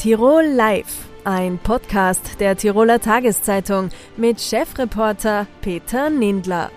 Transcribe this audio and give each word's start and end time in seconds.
Tirol 0.00 0.44
Live, 0.46 1.10
ein 1.24 1.58
Podcast 1.58 2.40
der 2.40 2.56
Tiroler 2.56 3.00
Tageszeitung 3.00 3.90
mit 4.16 4.40
Chefreporter 4.40 5.46
Peter 5.60 6.08
Nindler. 6.08 6.70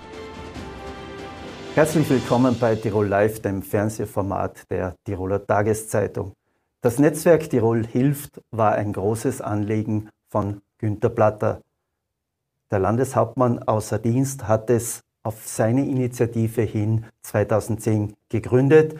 Herzlich 1.73 2.09
willkommen 2.09 2.59
bei 2.59 2.75
Tirol 2.75 3.07
Live, 3.07 3.41
dem 3.41 3.61
Fernsehformat 3.61 4.69
der 4.69 4.97
Tiroler 5.05 5.47
Tageszeitung. 5.47 6.33
Das 6.81 6.99
Netzwerk 6.99 7.49
Tirol 7.49 7.87
hilft 7.87 8.41
war 8.51 8.73
ein 8.73 8.91
großes 8.91 9.39
Anliegen 9.39 10.09
von 10.29 10.61
Günter 10.77 11.07
Platter. 11.07 11.61
Der 12.71 12.79
Landeshauptmann 12.79 13.63
außer 13.63 13.99
Dienst 13.99 14.49
hat 14.49 14.69
es 14.69 14.99
auf 15.23 15.47
seine 15.47 15.87
Initiative 15.87 16.63
hin 16.63 17.05
2010 17.21 18.15
gegründet. 18.27 18.99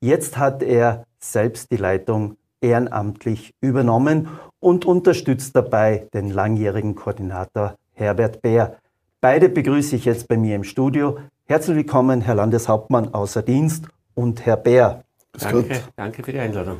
Jetzt 0.00 0.36
hat 0.36 0.62
er 0.62 1.06
selbst 1.18 1.72
die 1.72 1.76
Leitung 1.76 2.36
ehrenamtlich 2.64 3.54
übernommen 3.60 4.28
und 4.58 4.86
unterstützt 4.86 5.54
dabei 5.54 6.08
den 6.14 6.30
langjährigen 6.30 6.94
Koordinator 6.94 7.76
Herbert 7.92 8.40
Bär. 8.40 8.78
Beide 9.20 9.48
begrüße 9.48 9.96
ich 9.96 10.06
jetzt 10.06 10.26
bei 10.28 10.36
mir 10.36 10.56
im 10.56 10.64
Studio. 10.64 11.18
Herzlich 11.44 11.76
willkommen, 11.76 12.22
Herr 12.22 12.34
Landeshauptmann 12.34 13.12
außer 13.12 13.42
Dienst 13.42 13.84
und 14.14 14.46
Herr 14.46 14.56
Bär. 14.56 15.04
Danke, 15.38 15.82
danke 15.94 16.22
für 16.22 16.32
die 16.32 16.38
Einladung. 16.38 16.78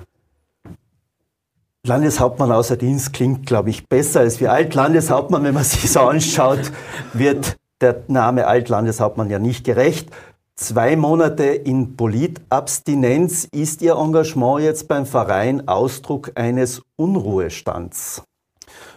Landeshauptmann 1.86 2.50
außer 2.50 2.78
Dienst 2.78 3.12
klingt, 3.12 3.46
glaube 3.46 3.68
ich, 3.68 3.86
besser 3.86 4.20
als 4.20 4.40
wie 4.40 4.48
Altlandeshauptmann. 4.48 5.44
Wenn 5.44 5.52
man 5.52 5.64
sich 5.64 5.90
so 5.90 6.00
anschaut, 6.00 6.72
wird 7.12 7.56
der 7.82 8.04
Name 8.08 8.46
Altlandeshauptmann 8.46 9.28
ja 9.28 9.38
nicht 9.38 9.64
gerecht. 9.64 10.08
Zwei 10.56 10.94
Monate 10.94 11.46
in 11.46 11.96
Politabstinenz. 11.96 13.48
Ist 13.50 13.82
Ihr 13.82 13.96
Engagement 13.96 14.62
jetzt 14.62 14.86
beim 14.86 15.04
Verein 15.04 15.66
Ausdruck 15.66 16.30
eines 16.36 16.80
Unruhestands? 16.94 18.22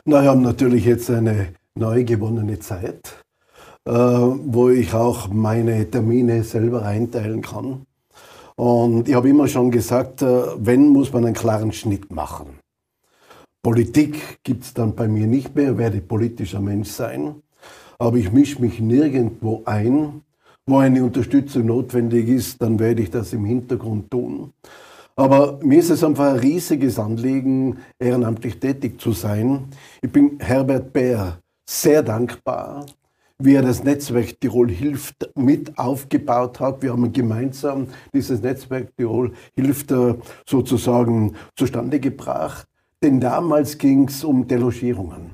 Na, 0.05 0.22
wir 0.22 0.30
haben 0.30 0.44
natürlich 0.44 0.86
jetzt 0.86 1.09
eine 1.09 1.55
neu 1.73 2.03
gewonnene 2.03 2.59
Zeit, 2.59 3.23
äh, 3.86 3.91
wo 3.91 4.69
ich 4.69 4.94
auch 4.94 5.30
meine 5.30 5.89
Termine 5.89 6.44
selber 6.44 6.83
einteilen 6.83 7.41
kann. 7.41 7.88
Und 8.55 9.09
ich 9.09 9.16
habe 9.16 9.30
immer 9.30 9.47
schon 9.47 9.71
gesagt, 9.71 10.21
äh, 10.21 10.44
wenn, 10.59 10.89
muss 10.89 11.11
man 11.11 11.25
einen 11.25 11.33
klaren 11.33 11.71
Schnitt 11.71 12.11
machen. 12.11 12.59
Politik 13.64 14.44
gibt 14.44 14.64
es 14.64 14.75
dann 14.75 14.94
bei 14.94 15.08
mir 15.08 15.25
nicht 15.25 15.55
mehr, 15.55 15.80
werde 15.80 16.02
politischer 16.02 16.61
Mensch 16.61 16.89
sein. 16.89 17.42
Aber 17.97 18.17
ich 18.17 18.31
mische 18.31 18.61
mich 18.61 18.80
nirgendwo 18.80 19.64
ein, 19.66 20.21
wo 20.67 20.77
eine 20.77 21.03
Unterstützung 21.03 21.65
notwendig 21.65 22.27
ist, 22.27 22.61
dann 22.61 22.77
werde 22.77 23.01
ich 23.01 23.09
das 23.09 23.31
im 23.33 23.45
Hintergrund 23.45 24.11
tun. 24.11 24.51
Aber 25.15 25.59
mir 25.63 25.79
ist 25.79 25.89
es 25.89 26.03
einfach 26.03 26.33
ein 26.33 26.39
riesiges 26.39 26.99
Anliegen, 26.99 27.79
ehrenamtlich 27.97 28.59
tätig 28.59 29.01
zu 29.01 29.13
sein. 29.13 29.69
Ich 30.01 30.11
bin 30.11 30.37
Herbert 30.39 30.93
Bär 30.93 31.39
sehr 31.67 32.03
dankbar, 32.03 32.85
wie 33.39 33.55
er 33.55 33.61
das 33.61 33.83
Netzwerk 33.83 34.39
Tirol 34.39 34.69
hilft 34.69 35.29
mit 35.35 35.79
aufgebaut 35.79 36.59
hat. 36.59 36.83
Wir 36.83 36.91
haben 36.91 37.11
gemeinsam 37.11 37.87
dieses 38.13 38.41
Netzwerk 38.41 38.95
Tirol 38.95 39.31
hilft 39.55 39.93
sozusagen 40.45 41.33
zustande 41.55 41.99
gebracht. 41.99 42.67
Denn 43.02 43.19
damals 43.19 43.77
ging 43.77 44.07
es 44.07 44.23
um 44.23 44.47
Delogierungen. 44.47 45.31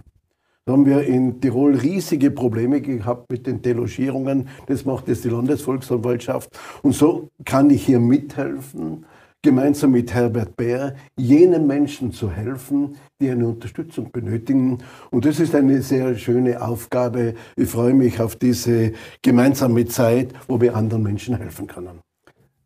Da 0.65 0.71
haben 0.71 0.85
wir 0.85 1.03
in 1.03 1.41
Tirol 1.41 1.75
riesige 1.75 2.31
Probleme 2.31 2.79
gehabt 2.79 3.29
mit 3.29 3.45
den 3.47 3.61
Delogierungen. 3.61 4.47
Das 4.67 4.85
macht 4.85 5.09
jetzt 5.09 5.25
die 5.25 5.29
Landesvolksanwaltschaft. 5.29 6.57
Und 6.81 6.93
so 6.95 7.31
kann 7.43 7.69
ich 7.69 7.85
hier 7.85 7.99
mithelfen, 7.99 9.05
gemeinsam 9.41 9.91
mit 9.91 10.13
Herbert 10.13 10.55
Bär, 10.55 10.95
jenen 11.17 11.67
Menschen 11.67 12.13
zu 12.13 12.31
helfen, 12.31 12.95
die 13.19 13.29
eine 13.29 13.45
Unterstützung 13.45 14.13
benötigen. 14.13 14.77
Und 15.11 15.25
das 15.25 15.41
ist 15.41 15.53
eine 15.53 15.81
sehr 15.81 16.15
schöne 16.15 16.61
Aufgabe. 16.61 17.33
Ich 17.57 17.67
freue 17.67 17.93
mich 17.93 18.21
auf 18.21 18.37
diese 18.37 18.93
gemeinsame 19.21 19.85
Zeit, 19.87 20.31
wo 20.47 20.61
wir 20.61 20.77
anderen 20.77 21.03
Menschen 21.03 21.35
helfen 21.35 21.67
können. 21.67 21.99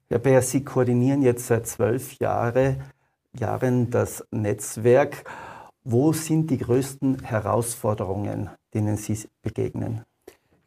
Herr 0.08 0.20
Bär, 0.20 0.44
Sie 0.44 0.64
koordinieren 0.64 1.24
jetzt 1.24 1.48
seit 1.48 1.66
zwölf 1.66 2.20
Jahre, 2.20 2.78
Jahren 3.34 3.90
das 3.90 4.24
Netzwerk. 4.30 5.24
Wo 5.90 6.12
sind 6.12 6.52
die 6.52 6.58
größten 6.58 7.24
Herausforderungen, 7.24 8.50
denen 8.74 8.98
Sie 8.98 9.18
begegnen? 9.42 10.04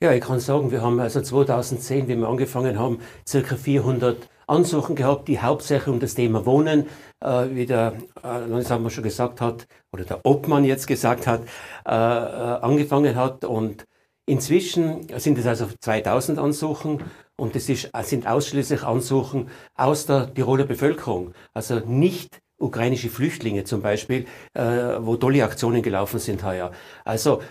Ja, 0.03 0.13
ich 0.13 0.23
kann 0.23 0.41
sagen, 0.41 0.71
wir 0.71 0.81
haben 0.81 0.99
also 0.99 1.21
2010, 1.21 2.09
wie 2.09 2.17
wir 2.17 2.27
angefangen 2.27 2.79
haben, 2.79 3.01
circa 3.29 3.57
400 3.57 4.31
Ansuchen 4.47 4.97
gehabt, 4.97 5.29
die 5.29 5.39
hauptsächlich 5.39 5.89
um 5.89 6.01
das 6.01 6.15
Thema 6.15 6.47
Wohnen, 6.47 6.87
äh, 7.23 7.49
wie 7.51 7.67
der 7.67 7.99
äh, 8.25 8.47
Landeshauptmann 8.47 8.91
schon 8.91 9.05
gesagt 9.05 9.43
hat, 9.43 9.67
oder 9.93 10.05
der 10.05 10.25
Obmann 10.25 10.65
jetzt 10.65 10.87
gesagt 10.87 11.27
hat, 11.27 11.43
äh, 11.87 11.91
äh 11.91 11.93
angefangen 11.93 13.15
hat. 13.15 13.45
Und 13.45 13.85
inzwischen 14.25 15.07
sind 15.19 15.37
es 15.37 15.45
also 15.45 15.67
2000 15.83 16.39
Ansuchen 16.39 17.05
und 17.37 17.55
ist, 17.55 17.91
sind 18.05 18.27
ausschließlich 18.27 18.85
Ansuchen 18.85 19.51
aus 19.75 20.07
der 20.07 20.33
Tiroler 20.33 20.65
Bevölkerung, 20.65 21.35
also 21.53 21.81
nicht 21.81 22.41
ukrainische 22.61 23.09
Flüchtlinge 23.09 23.65
zum 23.65 23.83
Beispiel, 23.83 24.27
äh, 24.55 24.63
wo 25.01 25.17
tolle 25.17 25.43
Aktionen 25.45 25.83
gelaufen 25.83 26.21
sind 26.21 26.45
heuer. 26.45 26.73
Also 27.05 27.43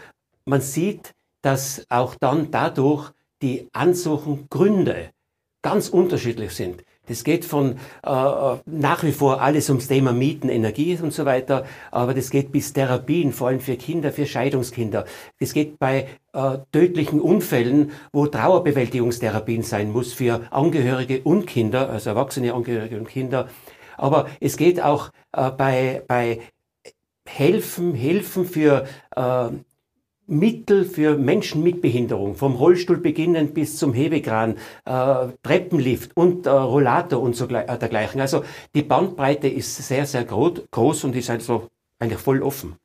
man 0.46 0.62
sieht, 0.62 1.14
dass 1.42 1.86
auch 1.90 2.16
dann 2.16 2.52
dadurch 2.52 3.12
die 3.42 3.68
Ansuchengründe 3.74 5.12
ganz 5.62 5.90
unterschiedlich 5.90 6.52
sind. 6.52 6.84
Das 7.09 7.24
geht 7.24 7.44
von 7.44 7.72
äh, 7.72 7.78
nach 8.03 9.03
wie 9.03 9.12
vor 9.12 9.42
alles 9.42 9.68
ums 9.69 9.88
Thema 9.88 10.14
Mieten, 10.14 10.48
Energie 10.48 10.98
und 11.02 11.12
so 11.12 11.25
weiter, 11.25 11.66
aber 11.90 12.14
das 12.14 12.30
geht 12.30 12.52
bis 12.52 12.72
Therapien, 12.72 13.34
vor 13.34 13.48
allem 13.48 13.59
für 13.59 13.75
Kinder, 13.78 14.12
für 14.12 14.28
Scheidungskinder. 14.28 15.06
Das 15.40 15.53
geht 15.53 15.80
bei 15.80 16.08
äh, 16.34 16.58
tödlichen 16.72 17.19
Unfällen, 17.19 17.92
wo 18.14 18.28
Trauerbewältigungstherapien 18.28 19.64
sein 19.64 19.92
muss 19.92 20.14
für 20.14 20.42
Angehörige 20.52 21.22
und 21.24 21.48
Kinder, 21.48 21.90
also 21.90 22.12
erwachsene 22.12 22.53
Angehörige 22.53 23.00
und 23.00 23.09
Kinder. 23.09 23.50
Aber 24.00 24.28
es 24.40 24.58
geht 24.58 24.82
auch 24.82 25.12
äh, 25.32 25.52
bei, 25.52 26.04
bei 26.08 26.42
Helfen, 27.26 27.94
Hilfen 27.94 28.46
für 28.46 28.86
äh, 29.16 29.50
Mittel 30.30 30.86
für 30.86 31.18
Menschen 31.18 31.64
mit 31.64 31.82
Behinderung, 31.82 32.36
vom 32.36 32.56
Rollstuhl 32.56 32.98
beginnend 32.98 33.56
bis 33.56 33.78
zum 33.78 33.94
Hebekran, 33.94 34.58
äh, 34.86 35.28
Treppenlift 35.42 36.16
und 36.16 36.46
äh, 36.46 36.50
Rollator 36.52 37.20
und 37.20 37.36
so 37.36 37.46
äh, 37.48 37.78
dergleichen. 37.78 38.22
Also 38.22 38.44
die 38.76 38.84
Bandbreite 38.84 39.48
ist 39.48 39.76
sehr, 39.76 40.06
sehr 40.06 40.26
groß 40.26 41.04
und 41.04 41.16
ist 41.16 41.30
also 41.31 41.68
eigentlich 41.98 42.20
voll 42.20 42.44
offen. 42.44 42.76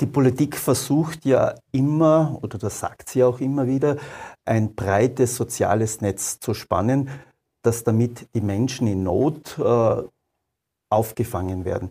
Die 0.00 0.06
Politik 0.06 0.56
versucht 0.56 1.24
ja 1.24 1.54
immer, 1.72 2.38
oder 2.42 2.58
das 2.58 2.80
sagt 2.80 3.08
sie 3.08 3.24
auch 3.24 3.40
immer 3.40 3.66
wieder, 3.66 3.96
ein 4.44 4.74
breites 4.74 5.36
soziales 5.36 6.00
Netz 6.00 6.38
zu 6.40 6.54
spannen, 6.54 7.08
dass 7.62 7.84
damit 7.84 8.28
die 8.34 8.40
Menschen 8.40 8.86
in 8.86 9.02
Not 9.02 9.58
äh, 9.58 10.02
aufgefangen 10.92 11.64
werden. 11.64 11.90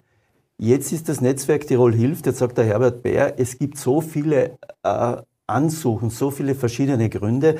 Jetzt 0.58 0.92
ist 0.92 1.10
das 1.10 1.22
Netzwerk 1.22 1.66
Tirol 1.68 1.94
hilft, 1.94 2.28
jetzt 2.28 2.38
sagt 2.38 2.58
der 2.58 2.66
Herbert 2.66 3.02
Bär, 3.02 3.40
es 3.40 3.58
gibt 3.58 3.78
so 3.78 4.00
viele 4.00 4.58
äh, 4.84 5.18
Ansuchen, 5.48 6.10
so 6.10 6.30
viele 6.30 6.56
verschiedene 6.56 7.10
Gründe. 7.10 7.58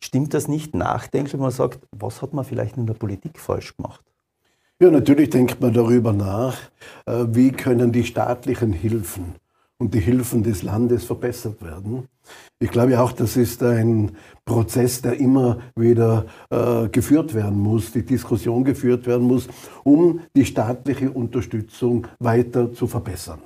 Stimmt 0.00 0.34
das 0.34 0.48
nicht 0.48 0.74
nachdenklich, 0.74 1.34
wenn 1.34 1.40
man 1.40 1.50
sagt, 1.50 1.80
was 1.90 2.22
hat 2.22 2.32
man 2.32 2.44
vielleicht 2.44 2.76
in 2.76 2.86
der 2.86 2.94
Politik 2.94 3.38
falsch 3.40 3.76
gemacht? 3.76 4.04
Ja, 4.80 4.90
natürlich 4.90 5.30
denkt 5.30 5.60
man 5.60 5.72
darüber 5.72 6.12
nach, 6.12 6.58
äh, 7.06 7.24
wie 7.28 7.50
können 7.50 7.92
die 7.92 8.04
staatlichen 8.04 8.72
Hilfen 8.72 9.34
und 9.78 9.94
die 9.94 10.00
Hilfen 10.00 10.42
des 10.42 10.62
Landes 10.62 11.04
verbessert 11.04 11.62
werden. 11.62 12.08
Ich 12.60 12.70
glaube 12.70 13.00
auch, 13.00 13.12
das 13.12 13.36
ist 13.36 13.62
ein 13.62 14.12
Prozess, 14.44 15.02
der 15.02 15.18
immer 15.18 15.58
wieder 15.76 16.26
äh, 16.50 16.88
geführt 16.88 17.34
werden 17.34 17.58
muss, 17.58 17.92
die 17.92 18.04
Diskussion 18.04 18.64
geführt 18.64 19.06
werden 19.06 19.26
muss, 19.26 19.48
um 19.82 20.20
die 20.34 20.44
staatliche 20.44 21.10
Unterstützung 21.10 22.06
weiter 22.18 22.72
zu 22.72 22.86
verbessern. 22.86 23.40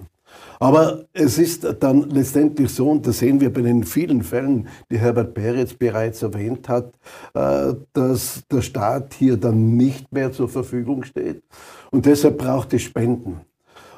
Aber 0.61 1.05
es 1.13 1.39
ist 1.39 1.67
dann 1.81 2.11
letztendlich 2.11 2.71
so, 2.71 2.91
und 2.91 3.07
das 3.07 3.19
sehen 3.19 3.41
wir 3.41 3.53
bei 3.53 3.63
den 3.63 3.85
vielen 3.85 4.23
Fällen, 4.23 4.69
die 4.91 4.99
Herbert 4.99 5.35
Peretz 5.35 5.75
bereits 5.75 6.23
erwähnt 6.23 6.69
hat, 6.69 6.95
äh, 7.35 7.75
dass 7.93 8.43
der 8.51 8.63
Staat 8.63 9.15
hier 9.15 9.37
dann 9.37 9.77
nicht 9.77 10.13
mehr 10.13 10.33
zur 10.33 10.49
Verfügung 10.49 11.05
steht. 11.05 11.43
Und 11.91 12.07
deshalb 12.07 12.39
braucht 12.39 12.75
es 12.75 12.83
Spenden. 12.83 13.41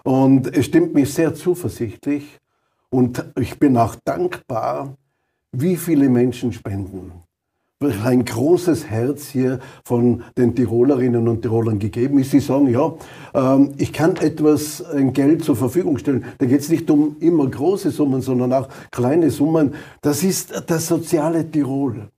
Und 0.03 0.57
es 0.57 0.67
stimmt 0.67 0.95
mich 0.95 1.13
sehr 1.13 1.35
zuversichtlich 1.35 2.39
und 2.91 3.25
ich 3.39 3.59
bin 3.59 3.77
auch 3.77 3.97
dankbar, 4.05 4.97
wie 5.53 5.77
viele 5.77 6.09
Menschen 6.09 6.53
spenden. 6.53 7.13
Ein 8.05 8.27
großes 8.27 8.87
Herz 8.87 9.29
hier 9.29 9.59
von 9.85 10.23
den 10.37 10.55
Tirolerinnen 10.55 11.27
und 11.29 11.41
Tirolern 11.41 11.79
gegeben 11.79 12.19
ist. 12.19 12.31
Sie 12.31 12.41
sagen, 12.41 12.69
ja, 12.69 12.93
ähm, 13.33 13.73
ich 13.79 13.95
kann 13.95 14.17
etwas 14.17 14.85
ein 14.85 15.15
Geld 15.15 15.43
zur 15.43 15.57
Verfügung 15.57 15.97
stellen. 15.97 16.27
Da 16.37 16.45
geht 16.45 16.61
es 16.61 16.69
nicht 16.69 16.91
um 16.91 17.17
immer 17.21 17.49
große 17.49 17.91
Summen, 17.91 18.21
sondern 18.21 18.53
auch 18.53 18.69
kleine 18.91 19.31
Summen. 19.31 19.75
Das 20.03 20.23
ist 20.23 20.65
das 20.67 20.89
soziale 20.89 21.51
Tirol. 21.51 22.11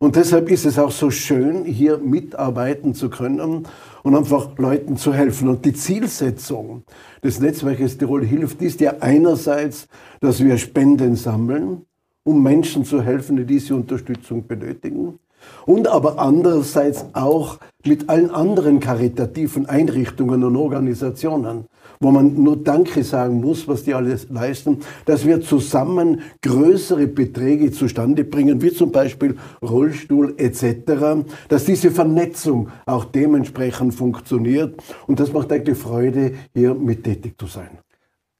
Und 0.00 0.16
deshalb 0.16 0.50
ist 0.50 0.66
es 0.66 0.78
auch 0.80 0.92
so 0.92 1.10
schön, 1.10 1.64
hier 1.64 1.98
mitarbeiten 1.98 2.94
zu 2.94 3.08
können 3.08 3.66
und 4.08 4.16
einfach 4.16 4.56
Leuten 4.56 4.96
zu 4.96 5.12
helfen. 5.12 5.48
Und 5.48 5.66
die 5.66 5.74
Zielsetzung 5.74 6.84
des 7.22 7.40
Netzwerkes 7.40 7.98
Tirol 7.98 8.24
hilft 8.24 8.62
ist 8.62 8.80
ja 8.80 8.94
einerseits, 9.00 9.86
dass 10.20 10.42
wir 10.42 10.56
Spenden 10.56 11.14
sammeln, 11.14 11.82
um 12.24 12.42
Menschen 12.42 12.86
zu 12.86 13.02
helfen, 13.02 13.36
die 13.36 13.44
diese 13.44 13.74
Unterstützung 13.74 14.46
benötigen 14.46 15.18
und 15.66 15.88
aber 15.88 16.18
andererseits 16.18 17.04
auch 17.12 17.58
mit 17.84 18.08
allen 18.08 18.30
anderen 18.30 18.80
karitativen 18.80 19.66
Einrichtungen 19.66 20.42
und 20.42 20.56
Organisationen, 20.56 21.66
wo 22.00 22.10
man 22.10 22.42
nur 22.42 22.56
Danke 22.56 23.02
sagen 23.02 23.40
muss, 23.40 23.66
was 23.68 23.84
die 23.84 23.94
alles 23.94 24.28
leisten, 24.30 24.78
dass 25.04 25.26
wir 25.26 25.40
zusammen 25.40 26.22
größere 26.42 27.06
Beträge 27.06 27.72
zustande 27.72 28.24
bringen, 28.24 28.62
wie 28.62 28.72
zum 28.72 28.92
Beispiel 28.92 29.36
Rollstuhl 29.62 30.34
etc., 30.38 31.24
dass 31.48 31.64
diese 31.64 31.90
Vernetzung 31.90 32.68
auch 32.86 33.04
dementsprechend 33.04 33.94
funktioniert. 33.94 34.82
Und 35.06 35.20
das 35.20 35.32
macht 35.32 35.52
eigentlich 35.52 35.78
Freude, 35.78 36.32
hier 36.54 36.74
mit 36.74 37.04
tätig 37.04 37.34
zu 37.38 37.46
sein. 37.46 37.78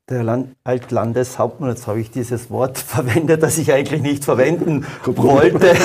Der 0.09 0.23
Land 0.23 0.57
Altlandeshauptmann, 0.65 1.69
jetzt 1.71 1.87
habe 1.87 2.01
ich 2.01 2.11
dieses 2.11 2.51
Wort 2.51 2.79
verwendet, 2.79 3.43
das 3.43 3.59
ich 3.59 3.73
eigentlich 3.73 4.03
nicht 4.03 4.25
verwenden 4.25 4.87
wollte. 5.05 5.75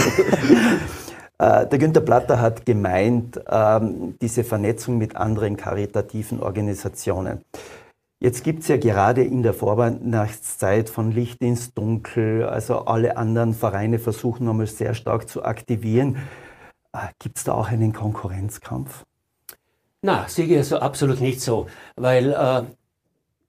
Äh, 1.39 1.68
der 1.68 1.80
Günter 1.80 2.01
Platter 2.01 2.39
hat 2.39 2.65
gemeint, 2.65 3.39
ähm, 3.50 4.15
diese 4.21 4.44
Vernetzung 4.44 4.97
mit 4.97 5.15
anderen 5.15 5.57
karitativen 5.57 6.41
Organisationen. 6.41 7.41
Jetzt 8.19 8.44
gibt 8.44 8.62
es 8.62 8.69
ja 8.69 8.77
gerade 8.77 9.24
in 9.24 9.44
der 9.44 9.53
Vorweihnachtszeit 9.53 10.89
von 10.89 11.12
Licht 11.12 11.41
ins 11.41 11.74
Dunkel, 11.74 12.45
also 12.45 12.85
alle 12.85 13.18
anderen 13.18 13.53
Vereine 13.53 14.00
versuchen 14.00 14.45
nochmal 14.45 14.68
sehr 14.68 14.94
stark 14.94 15.27
zu 15.27 15.44
aktivieren. 15.44 16.18
Äh, 16.94 17.07
gibt 17.19 17.38
es 17.38 17.44
da 17.44 17.53
auch 17.53 17.69
einen 17.69 17.91
Konkurrenzkampf? 17.91 19.03
Na, 20.01 20.27
sehe 20.27 20.45
ich 20.45 20.57
also 20.57 20.79
absolut 20.79 21.19
nicht 21.19 21.41
so, 21.41 21.68
weil 21.95 22.31
äh, 22.31 22.63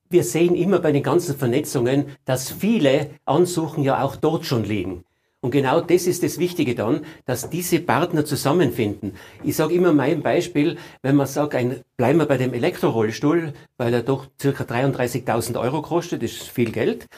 wir 0.08 0.24
sehen 0.24 0.54
immer 0.54 0.78
bei 0.78 0.92
den 0.92 1.02
ganzen 1.02 1.36
Vernetzungen, 1.36 2.06
dass 2.24 2.50
viele 2.50 3.10
Ansuchen 3.24 3.84
ja 3.84 4.02
auch 4.02 4.16
dort 4.16 4.44
schon 4.44 4.64
liegen. 4.64 5.04
Und 5.44 5.50
genau 5.50 5.82
das 5.82 6.06
ist 6.06 6.22
das 6.22 6.38
Wichtige 6.38 6.74
dann, 6.74 7.02
dass 7.26 7.50
diese 7.50 7.78
Partner 7.78 8.24
zusammenfinden. 8.24 9.12
Ich 9.42 9.56
sage 9.56 9.74
immer 9.74 9.92
mein 9.92 10.22
Beispiel, 10.22 10.78
wenn 11.02 11.16
man 11.16 11.26
sagt, 11.26 11.54
ein, 11.54 11.82
bleiben 11.98 12.18
wir 12.18 12.24
bei 12.24 12.38
dem 12.38 12.54
Elektrorollstuhl, 12.54 13.52
weil 13.76 13.92
er 13.92 14.02
doch 14.02 14.26
circa 14.40 14.64
33.000 14.64 15.60
Euro 15.60 15.82
kostet, 15.82 16.22
das 16.22 16.30
ist 16.30 16.48
viel 16.48 16.72
Geld. 16.72 17.08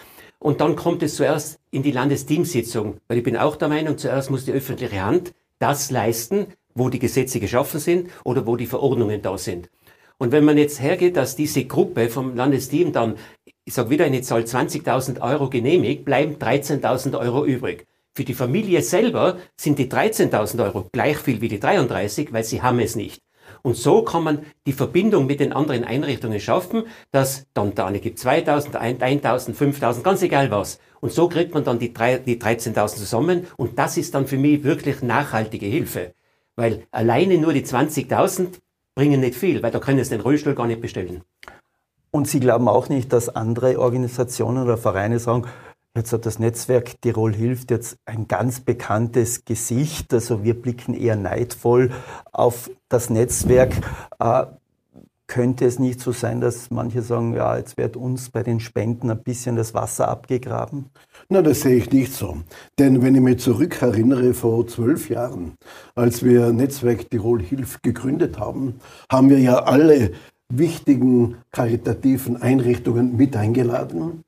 Und 0.41 0.61
dann 0.61 0.75
kommt 0.75 1.05
es 1.05 1.15
zuerst 1.15 1.61
in 1.71 1.85
die 1.85 1.93
Landesteamsitzung, 1.93 2.97
weil 3.07 3.19
ich 3.19 3.23
bin 3.23 3.37
auch 3.37 3.55
der 3.55 3.69
Meinung, 3.69 3.97
zuerst 3.97 4.29
muss 4.29 4.45
die 4.45 4.51
öffentliche 4.51 5.05
Hand 5.05 5.33
das 5.61 5.93
leisten, 5.93 6.47
wo 6.75 6.89
die 6.89 6.99
Gesetze 6.99 7.39
geschaffen 7.39 7.79
sind 7.79 8.11
oder 8.25 8.45
wo 8.45 8.57
die 8.57 8.67
Verordnungen 8.67 9.23
da 9.23 9.39
sind. 9.39 9.71
Und 10.19 10.33
wenn 10.33 10.45
man 10.45 10.59
jetzt 10.59 10.83
hergeht, 10.83 11.17
dass 11.17 11.37
diese 11.37 11.65
Gruppe 11.65 12.09
vom 12.09 12.35
Landesteam 12.35 12.91
dann, 12.91 13.15
ich 13.65 13.75
sage 13.75 13.91
wieder 13.91 14.05
eine 14.05 14.23
Zahl, 14.23 14.43
20.000 14.43 15.21
Euro 15.21 15.49
genehmigt, 15.49 16.05
bleiben 16.05 16.35
13.000 16.41 17.17
Euro 17.21 17.47
übrig. 17.47 17.87
Für 18.17 18.25
die 18.25 18.33
Familie 18.33 18.81
selber 18.81 19.37
sind 19.59 19.79
die 19.79 19.91
13.000 19.91 20.65
Euro 20.65 20.89
gleich 20.91 21.19
viel 21.19 21.43
wie 21.43 21.49
die 21.49 21.61
33, 21.61 22.33
weil 22.33 22.45
sie 22.45 22.63
haben 22.63 22.81
es 22.81 22.97
nicht. 22.97 23.21
Und 23.61 23.77
so 23.77 24.05
kann 24.05 24.25
man 24.25 24.39
die 24.67 24.73
Verbindung 24.73 25.27
mit 25.27 25.39
den 25.39 25.53
anderen 25.53 25.85
Einrichtungen 25.85 26.41
schaffen, 26.41 26.85
dass 27.11 27.45
dann 27.53 27.75
der 27.75 27.85
eine 27.85 28.01
gibt 28.01 28.19
2000, 28.19 28.75
1000, 28.75 29.55
5000, 29.55 30.03
ganz 30.03 30.23
egal 30.23 30.51
was. 30.51 30.79
Und 31.01 31.13
so 31.13 31.29
kriegt 31.29 31.53
man 31.53 31.65
dann 31.65 31.79
die, 31.79 31.93
die 31.93 32.41
13.000 32.41 32.97
zusammen 32.97 33.47
und 33.59 33.79
das 33.79 33.99
ist 33.99 34.15
dann 34.15 34.27
für 34.27 34.39
mich 34.39 34.65
wirklich 34.65 35.03
nachhaltige 35.03 35.67
Hilfe. 35.67 36.15
Weil 36.55 36.85
alleine 36.93 37.37
nur 37.37 37.53
die 37.53 37.67
20.000 37.67 38.61
bringen 38.95 39.21
nicht 39.21 39.35
viel, 39.35 39.63
weil 39.63 39.73
da 39.73 39.79
können 39.79 40.03
sie 40.03 40.09
den 40.09 40.23
Rollstuhl 40.23 40.55
gar 40.55 40.67
nicht 40.67 40.81
bestellen. 40.81 41.23
Und 42.17 42.27
Sie 42.27 42.41
glauben 42.41 42.67
auch 42.67 42.89
nicht, 42.89 43.13
dass 43.13 43.29
andere 43.29 43.79
Organisationen 43.79 44.65
oder 44.65 44.79
Vereine 44.79 45.19
sagen, 45.19 45.45
Jetzt 45.97 46.13
hat 46.13 46.27
das 46.27 46.39
Netzwerk 46.39 47.01
Tirol 47.01 47.35
hilft 47.35 47.71
jetzt 47.71 47.97
ein 48.05 48.29
ganz 48.29 48.61
bekanntes 48.61 49.47
Gesicht. 49.47 50.13
Also 50.13 50.45
wir 50.45 50.61
blicken 50.61 50.93
eher 50.93 51.17
neidvoll 51.17 51.91
auf 52.33 52.71
das 52.91 53.09
Netzwerk. 53.09 53.73
Äh, 54.19 54.45
könnte 55.27 55.65
es 55.65 55.79
nicht 55.79 56.01
so 56.01 56.13
sein, 56.13 56.41
dass 56.41 56.71
manche 56.71 57.03
sagen, 57.03 57.35
ja, 57.35 57.57
jetzt 57.57 57.79
wird 57.79 57.97
uns 57.97 58.29
bei 58.29 58.43
den 58.43 58.61
Spenden 58.61 59.11
ein 59.11 59.23
bisschen 59.23 59.57
das 59.57 59.73
Wasser 59.75 60.09
abgegraben? 60.09 60.91
Na, 61.29 61.43
das 61.43 61.63
sehe 61.63 61.77
ich 61.77 61.91
nicht 61.91 62.13
so. 62.13 62.37
Denn 62.79 63.03
wenn 63.03 63.15
ich 63.15 63.23
mich 63.23 63.41
zurückerinnere, 63.41 64.35
vor 64.35 64.67
zwölf 64.67 65.09
Jahren, 65.09 65.55
als 65.95 66.23
wir 66.23 66.53
Netzwerk 66.53 67.11
Tirol 67.11 67.43
Hilft 67.43 67.83
gegründet 67.83 68.39
haben, 68.39 68.81
haben 69.11 69.31
wir 69.31 69.41
ja 69.41 69.65
alle 69.65 70.13
wichtigen 70.49 71.39
karitativen 71.51 72.41
Einrichtungen 72.41 73.17
mit 73.17 73.35
eingeladen 73.35 74.23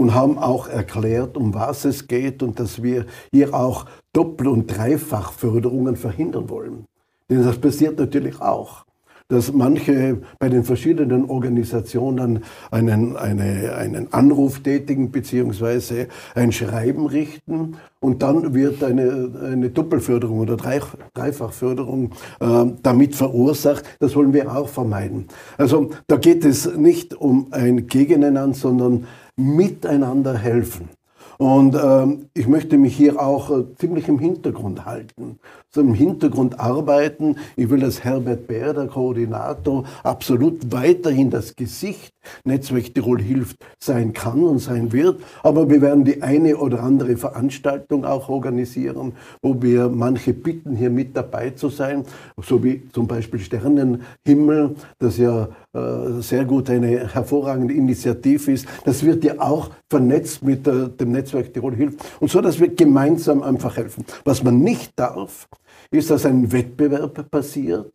und 0.00 0.14
haben 0.14 0.38
auch 0.38 0.66
erklärt, 0.66 1.36
um 1.36 1.52
was 1.52 1.84
es 1.84 2.08
geht 2.08 2.42
und 2.42 2.58
dass 2.58 2.82
wir 2.82 3.04
hier 3.32 3.52
auch 3.52 3.84
Doppel- 4.14 4.48
und 4.48 4.66
Dreifachförderungen 4.66 5.96
verhindern 5.96 6.48
wollen. 6.48 6.86
Denn 7.28 7.44
das 7.44 7.58
passiert 7.58 7.98
natürlich 7.98 8.40
auch 8.40 8.86
dass 9.30 9.52
manche 9.52 10.18
bei 10.38 10.48
den 10.48 10.64
verschiedenen 10.64 11.30
Organisationen 11.30 12.42
einen, 12.70 13.16
eine, 13.16 13.74
einen 13.76 14.12
Anruf 14.12 14.60
tätigen 14.60 15.12
beziehungsweise 15.12 16.08
ein 16.34 16.52
Schreiben 16.52 17.06
richten 17.06 17.76
und 18.00 18.22
dann 18.22 18.54
wird 18.54 18.82
eine, 18.82 19.30
eine 19.52 19.70
Doppelförderung 19.70 20.40
oder 20.40 20.56
Dreifachförderung 20.56 22.10
äh, 22.40 22.66
damit 22.82 23.14
verursacht. 23.14 23.84
Das 24.00 24.16
wollen 24.16 24.32
wir 24.32 24.54
auch 24.54 24.68
vermeiden. 24.68 25.28
Also 25.56 25.90
da 26.08 26.16
geht 26.16 26.44
es 26.44 26.76
nicht 26.76 27.14
um 27.14 27.48
ein 27.52 27.86
Gegeneinander, 27.86 28.56
sondern 28.56 29.06
miteinander 29.40 30.36
helfen. 30.36 30.90
Und 31.38 31.74
ähm, 31.74 32.26
ich 32.34 32.46
möchte 32.46 32.76
mich 32.76 32.94
hier 32.94 33.18
auch 33.18 33.50
äh, 33.50 33.64
ziemlich 33.76 34.08
im 34.08 34.18
Hintergrund 34.18 34.84
halten, 34.84 35.38
so 35.72 35.80
im 35.80 35.94
Hintergrund 35.94 36.58
arbeiten. 36.58 37.36
Ich 37.56 37.70
will 37.70 37.84
als 37.84 38.02
Herbert 38.02 38.46
Bär, 38.48 38.74
der 38.74 38.86
Koordinator, 38.86 39.84
absolut 40.02 40.72
weiterhin 40.72 41.30
das 41.30 41.54
Gesicht 41.54 42.12
Netzwerk 42.44 42.94
Tirol 42.94 43.20
hilft 43.20 43.56
sein 43.82 44.12
kann 44.12 44.42
und 44.42 44.58
sein 44.58 44.92
wird. 44.92 45.20
Aber 45.42 45.70
wir 45.70 45.80
werden 45.80 46.04
die 46.04 46.22
eine 46.22 46.56
oder 46.56 46.82
andere 46.82 47.16
Veranstaltung 47.16 48.04
auch 48.04 48.28
organisieren, 48.28 49.12
wo 49.42 49.60
wir 49.60 49.88
manche 49.88 50.34
bitten, 50.34 50.76
hier 50.76 50.90
mit 50.90 51.16
dabei 51.16 51.50
zu 51.50 51.68
sein, 51.68 52.04
so 52.42 52.62
wie 52.62 52.88
zum 52.92 53.06
Beispiel 53.06 53.40
Sternenhimmel, 53.40 54.74
das 54.98 55.16
ja 55.16 55.48
äh, 55.72 56.20
sehr 56.20 56.44
gut 56.44 56.68
eine 56.70 57.08
hervorragende 57.12 57.74
Initiative 57.74 58.52
ist. 58.52 58.66
Das 58.84 59.04
wird 59.04 59.24
ja 59.24 59.40
auch 59.40 59.70
vernetzt 59.88 60.42
mit 60.42 60.66
äh, 60.66 60.88
dem 60.88 61.12
Netzwerk 61.12 61.52
Tirol 61.52 61.74
hilft 61.74 62.00
und 62.20 62.30
so, 62.30 62.40
dass 62.40 62.60
wir 62.60 62.74
gemeinsam 62.74 63.42
einfach 63.42 63.76
helfen. 63.76 64.04
Was 64.24 64.42
man 64.42 64.60
nicht 64.60 64.92
darf, 64.96 65.48
ist, 65.90 66.10
dass 66.10 66.26
ein 66.26 66.50
Wettbewerb 66.52 67.30
passiert, 67.30 67.92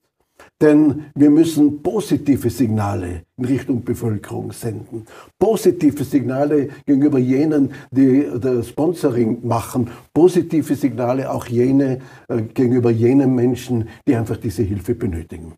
denn 0.62 1.06
wir 1.16 1.30
müssen 1.30 1.82
positive 1.82 2.50
Signale 2.50 3.24
in 3.38 3.46
Richtung 3.46 3.84
Bevölkerung 3.84 4.52
senden. 4.52 5.06
Positive 5.40 6.04
Signale 6.04 6.70
gegenüber 6.86 7.20
jenen, 7.20 7.74
die 7.92 8.28
das 8.40 8.70
Sponsoring 8.70 9.46
machen. 9.48 9.90
Positive 10.14 10.76
Signale 10.76 11.32
auch 11.32 11.46
jene 11.48 12.02
äh, 12.28 12.42
gegenüber 12.42 12.92
jenen 12.92 13.34
Menschen, 13.34 13.90
die 14.08 14.16
einfach 14.16 14.38
diese 14.38 14.64
Hilfe 14.64 14.96
benötigen. 14.96 15.54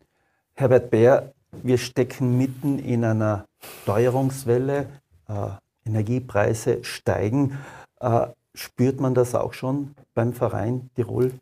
Herbert 0.54 0.90
Bär, 0.90 1.32
wir 1.62 1.78
stecken 1.78 2.38
mitten 2.38 2.78
in 2.78 3.04
einer 3.04 3.46
Teuerungswelle. 3.84 4.86
Äh, 5.28 5.48
Energiepreise 5.88 6.84
steigen. 6.84 7.58
Äh, 8.00 8.28
spürt 8.54 9.00
man 9.00 9.14
das 9.14 9.34
auch 9.34 9.54
schon 9.54 9.94
beim 10.14 10.32
Verein 10.32 10.90
Tirol 10.94 11.32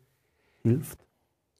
hilft? 0.69 0.99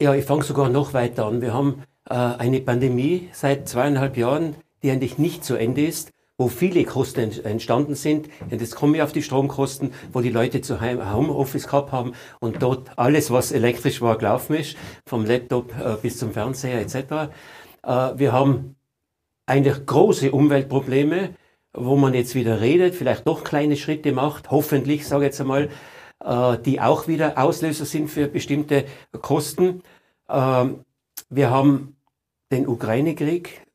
Ja, 0.02 0.14
ich 0.14 0.26
fange 0.26 0.44
sogar 0.44 0.70
noch 0.70 0.94
weiter 0.94 1.26
an. 1.26 1.42
Wir 1.42 1.54
haben 1.54 1.84
äh, 2.10 2.14
eine 2.14 2.62
Pandemie 2.62 3.30
seit 3.32 3.68
zweieinhalb 3.68 4.18
Jahren, 4.18 4.56
die 4.84 4.92
eigentlich 4.92 5.18
nicht 5.18 5.44
zu 5.44 5.56
Ende 5.56 5.86
ist, 5.86 6.12
wo 6.38 6.50
viele 6.50 6.84
Kosten 6.84 7.32
entstanden 7.44 7.96
sind. 7.96 8.30
Und 8.50 8.62
jetzt 8.62 8.76
komme 8.76 8.98
ich 8.98 9.04
auf 9.04 9.12
die 9.12 9.24
Stromkosten, 9.24 9.92
wo 10.14 10.22
die 10.22 10.30
Leute 10.30 10.62
zu 10.62 10.82
Homeoffice 10.82 11.66
gehabt 11.66 11.92
haben 11.92 12.14
und 12.40 12.62
dort 12.62 12.98
alles, 12.98 13.32
was 13.32 13.52
elektrisch 13.52 14.02
war, 14.02 14.18
gelaufen 14.18 14.56
ist, 14.56 14.78
vom 15.06 15.26
Laptop 15.26 15.74
äh, 15.80 15.96
bis 16.02 16.18
zum 16.20 16.32
Fernseher 16.32 16.80
etc. 16.80 16.96
Äh, 17.84 18.12
wir 18.18 18.32
haben 18.32 18.76
eigentlich 19.48 19.86
große 19.86 20.32
Umweltprobleme, 20.32 21.30
wo 21.74 21.96
man 21.96 22.14
jetzt 22.14 22.36
wieder 22.36 22.62
redet, 22.62 22.94
vielleicht 22.94 23.26
doch 23.28 23.44
kleine 23.44 23.78
Schritte 23.78 24.12
macht, 24.12 24.52
hoffentlich, 24.52 25.08
sage 25.08 25.24
ich 25.24 25.30
jetzt 25.30 25.42
einmal, 25.42 25.70
die 26.24 26.82
auch 26.82 27.08
wieder 27.08 27.38
Auslöser 27.38 27.86
sind 27.86 28.10
für 28.10 28.28
bestimmte 28.28 28.86
Kosten. 29.22 29.84
Ähm, 30.30 30.84
wir 31.30 31.50
haben 31.50 31.96
den 32.52 32.68
Ukraine-Krieg, 32.68 33.66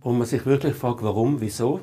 wo 0.00 0.12
man 0.12 0.26
sich 0.26 0.46
wirklich 0.46 0.74
fragt, 0.74 1.02
warum, 1.02 1.40
wieso. 1.40 1.80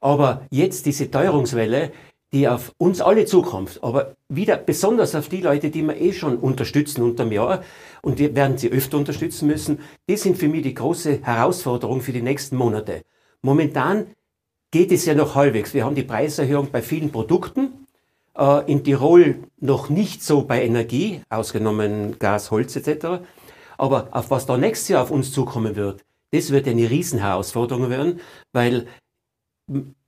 Aber 0.00 0.46
jetzt 0.50 0.86
diese 0.86 1.10
Teuerungswelle, 1.10 1.92
die 2.32 2.48
auf 2.48 2.74
uns 2.78 3.00
alle 3.00 3.26
zukommt, 3.26 3.78
aber 3.82 4.16
wieder 4.28 4.56
besonders 4.56 5.14
auf 5.14 5.28
die 5.28 5.40
Leute, 5.40 5.70
die 5.70 5.82
wir 5.82 6.00
eh 6.00 6.12
schon 6.12 6.36
unterstützen 6.36 7.02
unterm 7.02 7.30
Jahr 7.30 7.62
und 8.02 8.18
die 8.18 8.34
werden 8.34 8.58
sie 8.58 8.70
öfter 8.70 8.98
unterstützen 8.98 9.46
müssen, 9.46 9.78
die 10.08 10.16
sind 10.16 10.36
für 10.36 10.48
mich 10.48 10.62
die 10.62 10.74
große 10.74 11.20
Herausforderung 11.22 12.00
für 12.00 12.12
die 12.12 12.22
nächsten 12.22 12.56
Monate. 12.56 13.02
Momentan 13.40 14.08
geht 14.72 14.90
es 14.90 15.04
ja 15.04 15.14
noch 15.14 15.36
halbwegs. 15.36 15.74
Wir 15.74 15.84
haben 15.84 15.94
die 15.94 16.02
Preiserhöhung 16.02 16.70
bei 16.72 16.82
vielen 16.82 17.12
Produkten, 17.12 17.83
äh, 18.36 18.70
in 18.70 18.84
Tirol 18.84 19.44
noch 19.60 19.88
nicht 19.88 20.22
so 20.22 20.42
bei 20.42 20.64
Energie, 20.64 21.22
ausgenommen 21.28 22.18
Gas, 22.18 22.50
Holz 22.50 22.76
etc. 22.76 23.24
Aber 23.78 24.08
auf 24.12 24.30
was 24.30 24.46
da 24.46 24.56
nächstes 24.56 24.88
Jahr 24.88 25.02
auf 25.02 25.10
uns 25.10 25.32
zukommen 25.32 25.76
wird, 25.76 26.04
das 26.32 26.50
wird 26.50 26.66
eine 26.66 26.90
Riesenherausforderung 26.90 27.90
werden, 27.90 28.20
weil 28.52 28.86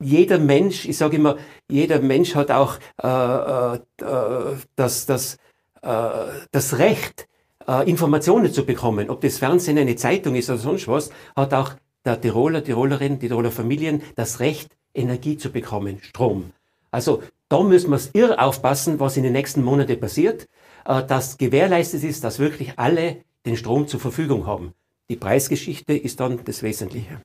jeder 0.00 0.38
Mensch, 0.38 0.86
ich 0.86 0.98
sage 0.98 1.16
immer, 1.16 1.36
jeder 1.70 2.00
Mensch 2.00 2.34
hat 2.34 2.50
auch 2.50 2.78
äh, 3.02 3.76
äh, 3.76 4.56
das, 4.74 5.06
das, 5.06 5.38
äh, 5.82 6.08
das 6.50 6.78
Recht, 6.78 7.26
äh, 7.66 7.88
Informationen 7.88 8.52
zu 8.52 8.66
bekommen. 8.66 9.08
Ob 9.08 9.20
das 9.22 9.38
Fernsehen 9.38 9.78
eine 9.78 9.96
Zeitung 9.96 10.34
ist 10.34 10.50
oder 10.50 10.58
sonst 10.58 10.88
was, 10.88 11.10
hat 11.34 11.54
auch 11.54 11.72
der 12.04 12.20
Tiroler, 12.20 12.62
Tirolerin, 12.62 13.18
die 13.18 13.28
Tiroler 13.28 13.50
Familien 13.50 14.02
das 14.14 14.40
Recht, 14.40 14.76
Energie 14.94 15.36
zu 15.36 15.50
bekommen, 15.50 15.98
Strom. 16.02 16.52
Also 16.90 17.22
da 17.48 17.62
müssen 17.62 17.90
wir 17.90 18.00
irr 18.12 18.42
aufpassen, 18.42 18.98
was 18.98 19.16
in 19.16 19.22
den 19.22 19.32
nächsten 19.32 19.62
Monaten 19.62 20.00
passiert, 20.00 20.48
äh, 20.84 21.04
dass 21.04 21.38
gewährleistet 21.38 22.04
ist, 22.04 22.24
dass 22.24 22.38
wirklich 22.38 22.78
alle 22.78 23.18
den 23.44 23.56
Strom 23.56 23.86
zur 23.86 24.00
Verfügung 24.00 24.46
haben. 24.46 24.72
Die 25.08 25.16
Preisgeschichte 25.16 25.96
ist 25.96 26.18
dann 26.18 26.44
das 26.44 26.62
Wesentliche. 26.62 27.20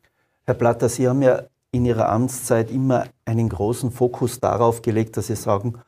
Herr 0.46 0.54
Platter, 0.54 0.90
Sie 0.90 1.08
haben 1.08 1.22
ja 1.22 1.44
in 1.72 1.86
Ihrer 1.86 2.10
Amtszeit 2.10 2.70
immer 2.70 3.08
einen 3.26 3.50
großen 3.50 3.92
Fokus 3.92 4.40
darauf 4.40 4.82
gelegt, 4.82 5.18
dass 5.18 5.28
Sie 5.28 5.36
sagen, 5.36 5.82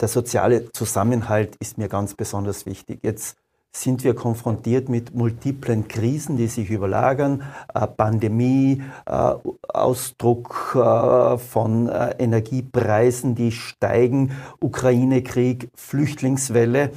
der 0.00 0.08
soziale 0.08 0.72
Zusammenhalt 0.72 1.56
ist 1.56 1.76
mir 1.76 1.88
ganz 1.88 2.14
besonders 2.14 2.64
wichtig. 2.64 3.00
Jetzt 3.02 3.36
sind 3.74 4.02
wir 4.02 4.14
konfrontiert 4.14 4.88
mit 4.88 5.14
multiplen 5.14 5.86
Krisen, 5.86 6.36
die 6.36 6.48
sich 6.48 6.70
überlagern, 6.70 7.42
äh, 7.72 7.86
Pandemie, 7.86 8.82
äh, 9.06 9.34
Ausdruck 9.68 10.74
äh, 10.74 11.38
von 11.38 11.88
Energiepreisen, 11.88 13.34
die 13.34 13.52
steigen, 13.52 14.32
Ukraine-Krieg, 14.60 15.70
Flüchtlingswelle. 15.74 16.90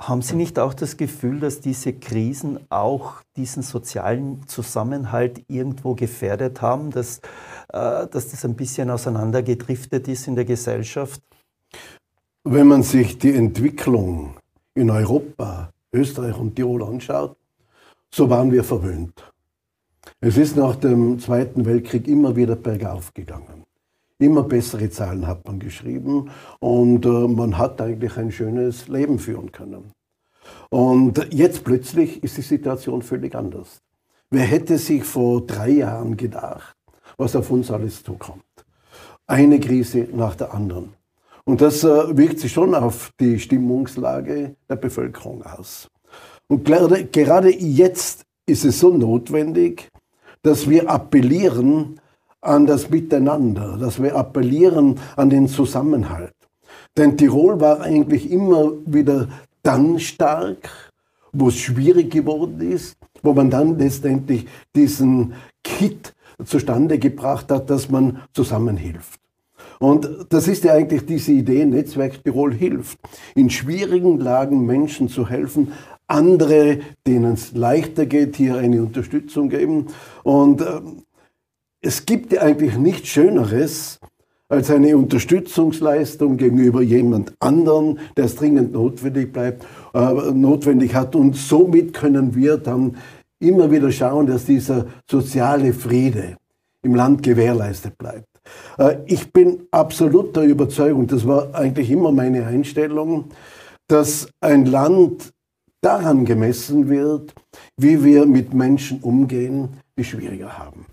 Haben 0.00 0.22
Sie 0.22 0.36
nicht 0.36 0.60
auch 0.60 0.74
das 0.74 0.96
Gefühl, 0.96 1.40
dass 1.40 1.60
diese 1.60 1.92
Krisen 1.92 2.60
auch 2.70 3.14
diesen 3.36 3.64
sozialen 3.64 4.46
Zusammenhalt 4.46 5.42
irgendwo 5.48 5.96
gefährdet 5.96 6.62
haben, 6.62 6.92
dass, 6.92 7.20
dass 7.68 8.08
das 8.10 8.44
ein 8.44 8.54
bisschen 8.54 8.90
auseinandergedriftet 8.90 10.06
ist 10.06 10.28
in 10.28 10.36
der 10.36 10.44
Gesellschaft? 10.44 11.20
Wenn 12.44 12.68
man 12.68 12.84
sich 12.84 13.18
die 13.18 13.34
Entwicklung 13.34 14.36
in 14.78 14.90
Europa, 14.90 15.72
Österreich 15.92 16.36
und 16.38 16.54
Tirol 16.54 16.82
anschaut, 16.84 17.36
so 18.10 18.30
waren 18.30 18.52
wir 18.52 18.64
verwöhnt. 18.64 19.32
Es 20.20 20.36
ist 20.36 20.56
nach 20.56 20.76
dem 20.76 21.18
Zweiten 21.18 21.66
Weltkrieg 21.66 22.06
immer 22.06 22.36
wieder 22.36 22.56
bergauf 22.56 23.12
gegangen. 23.12 23.64
Immer 24.18 24.42
bessere 24.44 24.90
Zahlen 24.90 25.26
hat 25.26 25.46
man 25.46 25.58
geschrieben 25.58 26.30
und 26.60 27.04
äh, 27.04 27.08
man 27.08 27.58
hat 27.58 27.80
eigentlich 27.80 28.16
ein 28.16 28.32
schönes 28.32 28.88
Leben 28.88 29.18
führen 29.18 29.52
können. 29.52 29.92
Und 30.70 31.32
jetzt 31.32 31.64
plötzlich 31.64 32.22
ist 32.22 32.36
die 32.36 32.42
Situation 32.42 33.02
völlig 33.02 33.34
anders. 33.34 33.80
Wer 34.30 34.44
hätte 34.44 34.78
sich 34.78 35.04
vor 35.04 35.46
drei 35.46 35.70
Jahren 35.70 36.16
gedacht, 36.16 36.76
was 37.16 37.36
auf 37.36 37.50
uns 37.50 37.70
alles 37.70 38.02
zukommt? 38.02 38.42
Eine 39.26 39.60
Krise 39.60 40.08
nach 40.12 40.34
der 40.34 40.52
anderen. 40.52 40.94
Und 41.48 41.62
das 41.62 41.82
äh, 41.82 42.14
wirkt 42.14 42.40
sich 42.40 42.52
schon 42.52 42.74
auf 42.74 43.10
die 43.18 43.40
Stimmungslage 43.40 44.54
der 44.68 44.76
Bevölkerung 44.76 45.42
aus. 45.44 45.88
Und 46.46 46.66
gerade, 46.66 47.06
gerade 47.06 47.50
jetzt 47.50 48.26
ist 48.44 48.66
es 48.66 48.80
so 48.80 48.90
notwendig, 48.90 49.88
dass 50.42 50.68
wir 50.68 50.90
appellieren 50.90 52.02
an 52.42 52.66
das 52.66 52.90
Miteinander, 52.90 53.78
dass 53.78 54.02
wir 54.02 54.14
appellieren 54.14 55.00
an 55.16 55.30
den 55.30 55.48
Zusammenhalt. 55.48 56.34
Denn 56.98 57.16
Tirol 57.16 57.58
war 57.58 57.80
eigentlich 57.80 58.30
immer 58.30 58.72
wieder 58.84 59.28
dann 59.62 59.98
stark, 60.00 60.92
wo 61.32 61.48
es 61.48 61.56
schwierig 61.56 62.10
geworden 62.10 62.60
ist, 62.60 62.98
wo 63.22 63.32
man 63.32 63.48
dann 63.48 63.78
letztendlich 63.78 64.46
diesen 64.76 65.32
Kit 65.64 66.14
zustande 66.44 66.98
gebracht 66.98 67.50
hat, 67.50 67.70
dass 67.70 67.88
man 67.88 68.20
zusammenhilft. 68.34 69.18
Und 69.78 70.26
das 70.30 70.48
ist 70.48 70.64
ja 70.64 70.72
eigentlich 70.72 71.06
diese 71.06 71.32
Idee, 71.32 71.64
Netzwerk 71.64 72.22
Tirol 72.24 72.52
hilft, 72.52 72.98
in 73.34 73.50
schwierigen 73.50 74.18
Lagen 74.18 74.66
Menschen 74.66 75.08
zu 75.08 75.28
helfen, 75.28 75.72
andere, 76.06 76.80
denen 77.06 77.34
es 77.34 77.52
leichter 77.52 78.06
geht, 78.06 78.36
hier 78.36 78.56
eine 78.56 78.82
Unterstützung 78.82 79.48
geben. 79.50 79.88
Und 80.24 80.62
äh, 80.62 80.80
es 81.80 82.06
gibt 82.06 82.32
ja 82.32 82.42
eigentlich 82.42 82.76
nichts 82.76 83.08
Schöneres, 83.08 84.00
als 84.48 84.70
eine 84.70 84.96
Unterstützungsleistung 84.96 86.38
gegenüber 86.38 86.80
jemand 86.80 87.34
anderen, 87.38 88.00
der 88.16 88.24
es 88.24 88.34
dringend 88.34 88.72
notwendig 88.72 89.32
bleibt, 89.32 89.66
äh, 89.92 90.32
notwendig 90.32 90.94
hat. 90.94 91.14
Und 91.14 91.36
somit 91.36 91.92
können 91.92 92.34
wir 92.34 92.56
dann 92.56 92.96
immer 93.40 93.70
wieder 93.70 93.92
schauen, 93.92 94.26
dass 94.26 94.46
dieser 94.46 94.86
soziale 95.08 95.74
Friede 95.74 96.36
im 96.82 96.94
Land 96.94 97.22
gewährleistet 97.22 97.98
bleibt. 97.98 98.27
Äh, 98.78 98.98
ich 99.06 99.32
bin 99.32 99.66
absolut 99.70 100.36
der 100.36 100.44
Überzeugung, 100.44 101.06
das 101.06 101.26
war 101.26 101.54
eigentlich 101.54 101.90
immer 101.90 102.12
meine 102.12 102.46
Einstellung, 102.46 103.30
dass 103.88 104.28
ein 104.40 104.66
Land 104.66 105.32
daran 105.80 106.24
gemessen 106.24 106.88
wird, 106.88 107.34
wie 107.76 108.02
wir 108.04 108.26
mit 108.26 108.52
Menschen 108.52 109.00
umgehen, 109.00 109.78
die 109.96 110.04
schwieriger 110.04 110.58
haben. 110.58 110.86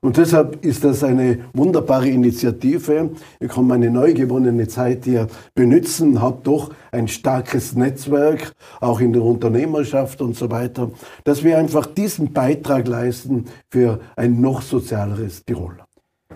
Und 0.00 0.16
deshalb 0.16 0.64
ist 0.64 0.84
das 0.84 1.02
eine 1.02 1.40
wunderbare 1.54 2.08
Initiative. 2.08 3.10
Ich 3.40 3.48
kann 3.48 3.66
meine 3.66 3.90
neu 3.90 4.14
gewonnene 4.14 4.68
Zeit 4.68 5.04
hier 5.04 5.26
benutzen, 5.56 6.20
habe 6.20 6.38
doch 6.44 6.70
ein 6.92 7.08
starkes 7.08 7.74
Netzwerk, 7.74 8.52
auch 8.80 9.00
in 9.00 9.12
der 9.12 9.22
Unternehmerschaft 9.22 10.20
und 10.20 10.36
so 10.36 10.50
weiter, 10.52 10.92
dass 11.24 11.42
wir 11.42 11.58
einfach 11.58 11.86
diesen 11.86 12.32
Beitrag 12.32 12.86
leisten 12.86 13.46
für 13.70 13.98
ein 14.14 14.40
noch 14.40 14.62
sozialeres 14.62 15.44
Tirol. 15.44 15.78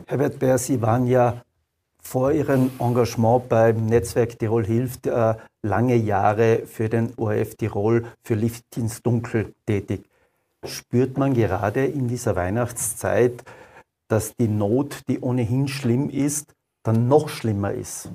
Herbert 0.07 0.39
Bär, 0.39 0.59
Sie 0.59 0.81
waren 0.81 1.07
ja 1.07 1.43
vor 2.03 2.33
Ihrem 2.33 2.71
Engagement 2.79 3.49
beim 3.49 3.87
Netzwerk 3.87 4.39
Tirol 4.39 4.67
hilft 4.67 5.07
äh, 5.07 5.35
lange 5.63 5.95
Jahre 5.95 6.67
für 6.67 6.89
den 6.89 7.13
ORF 7.17 7.55
Tirol 7.55 8.07
für 8.23 8.35
Licht 8.35 8.77
ins 8.77 9.03
Dunkel 9.03 9.55
tätig. 9.67 10.05
Spürt 10.65 11.17
man 11.17 11.35
gerade 11.35 11.87
in 11.87 12.09
dieser 12.09 12.37
Weihnachtszeit, 12.37 13.45
dass 14.09 14.35
die 14.37 14.49
Not, 14.49 15.09
die 15.09 15.21
ohnehin 15.21 15.69
schlimm 15.69 16.11
ist, 16.11 16.55
dann 16.83 17.09
noch 17.09 17.29
schlimmer 17.29 17.73
ist? 17.73 18.11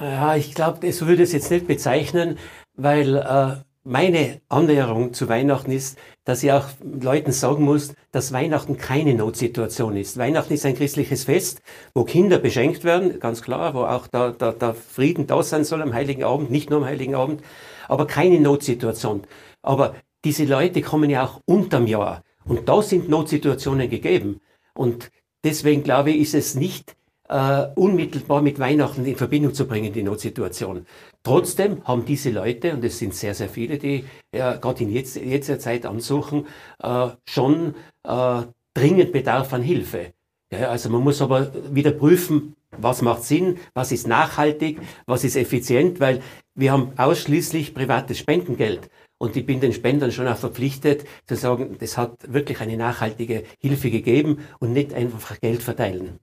Ja, 0.00 0.36
ich 0.36 0.54
glaube, 0.54 0.90
so 0.92 1.06
würde 1.06 1.22
ich 1.22 1.28
es 1.28 1.32
jetzt 1.32 1.50
nicht 1.50 1.66
bezeichnen, 1.66 2.38
weil 2.74 3.16
äh, 3.16 3.56
meine 3.88 4.42
Annäherung 4.50 5.14
zu 5.14 5.30
Weihnachten 5.30 5.72
ist, 5.72 5.98
dass 6.24 6.42
ich 6.42 6.52
auch 6.52 6.66
Leuten 6.82 7.32
sagen 7.32 7.64
muss, 7.64 7.94
dass 8.12 8.34
Weihnachten 8.34 8.76
keine 8.76 9.14
Notsituation 9.14 9.96
ist. 9.96 10.18
Weihnachten 10.18 10.52
ist 10.52 10.66
ein 10.66 10.76
christliches 10.76 11.24
Fest, 11.24 11.62
wo 11.94 12.04
Kinder 12.04 12.38
beschenkt 12.38 12.84
werden, 12.84 13.18
ganz 13.18 13.40
klar, 13.40 13.72
wo 13.72 13.84
auch 13.84 14.06
der, 14.06 14.32
der, 14.32 14.52
der 14.52 14.74
Frieden 14.74 15.26
da 15.26 15.42
sein 15.42 15.64
soll 15.64 15.80
am 15.80 15.94
Heiligen 15.94 16.22
Abend, 16.22 16.50
nicht 16.50 16.68
nur 16.68 16.80
am 16.80 16.84
Heiligen 16.84 17.14
Abend, 17.14 17.42
aber 17.88 18.06
keine 18.06 18.38
Notsituation. 18.40 19.22
Aber 19.62 19.94
diese 20.22 20.44
Leute 20.44 20.82
kommen 20.82 21.08
ja 21.08 21.24
auch 21.24 21.40
unterm 21.46 21.86
Jahr 21.86 22.22
und 22.44 22.68
da 22.68 22.82
sind 22.82 23.08
Notsituationen 23.08 23.88
gegeben. 23.88 24.40
Und 24.74 25.10
deswegen 25.44 25.82
glaube 25.82 26.10
ich, 26.10 26.20
ist 26.20 26.34
es 26.34 26.54
nicht 26.54 26.94
äh, 27.28 27.66
unmittelbar 27.74 28.42
mit 28.42 28.58
Weihnachten 28.58 29.04
in 29.04 29.16
Verbindung 29.16 29.54
zu 29.54 29.66
bringen, 29.66 29.92
die 29.92 30.02
Notsituation. 30.02 30.86
Trotzdem 31.28 31.84
haben 31.84 32.06
diese 32.06 32.30
Leute, 32.30 32.72
und 32.72 32.82
es 32.82 32.98
sind 32.98 33.14
sehr, 33.14 33.34
sehr 33.34 33.50
viele, 33.50 33.76
die 33.76 34.06
ja, 34.34 34.56
gerade 34.56 34.82
in 34.82 34.90
jetzt, 34.90 35.14
jetziger 35.16 35.58
Zeit 35.58 35.84
ansuchen, 35.84 36.46
äh, 36.82 37.08
schon 37.28 37.74
äh, 38.04 38.42
dringend 38.72 39.12
Bedarf 39.12 39.52
an 39.52 39.60
Hilfe. 39.60 40.14
Ja, 40.50 40.70
also 40.70 40.88
man 40.88 41.02
muss 41.02 41.20
aber 41.20 41.52
wieder 41.70 41.90
prüfen, 41.90 42.56
was 42.78 43.02
macht 43.02 43.24
Sinn, 43.24 43.58
was 43.74 43.92
ist 43.92 44.06
nachhaltig, 44.06 44.80
was 45.04 45.22
ist 45.22 45.36
effizient, 45.36 46.00
weil 46.00 46.22
wir 46.54 46.72
haben 46.72 46.92
ausschließlich 46.96 47.74
privates 47.74 48.16
Spendengeld. 48.16 48.88
Und 49.18 49.36
ich 49.36 49.44
bin 49.44 49.60
den 49.60 49.74
Spendern 49.74 50.10
schon 50.12 50.28
auch 50.28 50.38
verpflichtet 50.38 51.04
zu 51.26 51.36
sagen, 51.36 51.76
das 51.78 51.98
hat 51.98 52.32
wirklich 52.32 52.58
eine 52.62 52.78
nachhaltige 52.78 53.44
Hilfe 53.58 53.90
gegeben 53.90 54.38
und 54.60 54.72
nicht 54.72 54.94
einfach 54.94 55.38
Geld 55.40 55.62
verteilen 55.62 56.20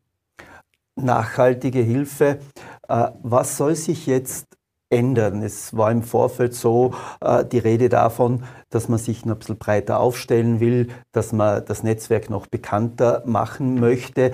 nachhaltige 0.98 1.82
Hilfe. 1.82 2.40
Äh, 2.88 3.10
was 3.22 3.58
soll 3.58 3.76
sich 3.76 4.08
jetzt 4.08 4.48
ändern? 4.90 5.42
Es 5.44 5.76
war 5.76 5.92
im 5.92 6.04
Vorfeld 6.04 6.54
so 6.54 6.94
äh, 7.22 7.44
die 7.46 7.60
Rede 7.60 7.90
davon, 7.90 8.44
dass 8.70 8.90
man 8.90 9.00
sich 9.00 9.26
noch 9.26 9.36
ein 9.36 9.40
bisschen 9.40 9.58
breiter 9.58 10.00
aufstellen 10.00 10.60
will, 10.60 10.88
dass 11.12 11.32
man 11.32 11.64
das 11.66 11.84
Netzwerk 11.84 12.30
noch 12.30 12.48
bekannter 12.48 13.24
machen 13.26 13.80
möchte. 13.80 14.34